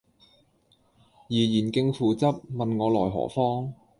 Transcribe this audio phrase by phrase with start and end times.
[1.27, 3.71] 怡然敬父執，問我來何方。